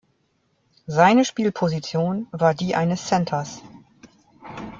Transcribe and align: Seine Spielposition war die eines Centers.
Seine 0.87 1.25
Spielposition 1.25 2.25
war 2.31 2.55
die 2.55 2.73
eines 2.73 3.05
Centers. 3.05 3.61